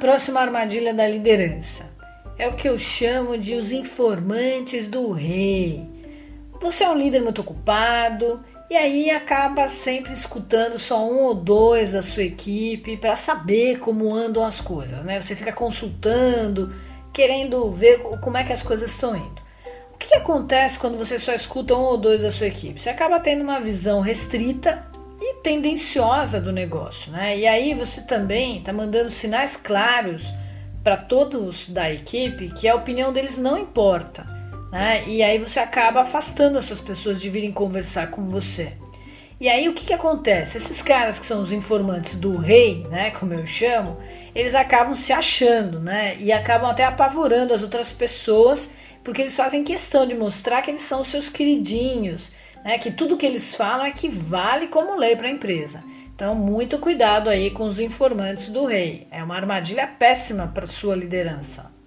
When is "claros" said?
29.56-30.24